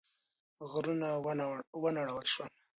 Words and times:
غرونه 0.71 1.09
ونړول 1.83 2.21
شول. 2.33 2.51